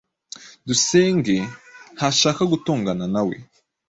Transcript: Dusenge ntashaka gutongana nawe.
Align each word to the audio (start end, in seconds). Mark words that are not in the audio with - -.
Dusenge 0.67 1.37
ntashaka 1.95 2.41
gutongana 2.51 3.05
nawe. 3.13 3.35